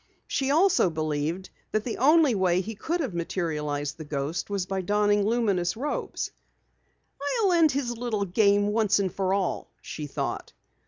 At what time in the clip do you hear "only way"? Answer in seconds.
1.99-2.59